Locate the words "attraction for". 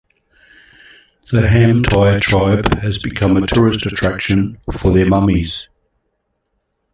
3.85-4.89